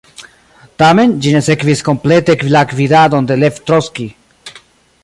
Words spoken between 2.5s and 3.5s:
la gvidadon de